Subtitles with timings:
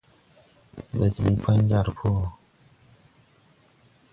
[0.93, 2.25] Ndo diŋ pan jar po wɔ.